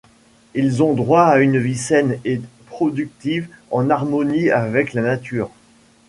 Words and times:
Ils 0.55 0.81
ont 0.81 0.95
droit 0.95 1.21
à 1.25 1.37
une 1.41 1.59
vie 1.59 1.77
saine 1.77 2.17
et 2.25 2.41
productive 2.65 3.47
en 3.69 3.91
harmonie 3.91 4.49
avec 4.49 4.93
la 4.93 5.03
nature. 5.03 5.51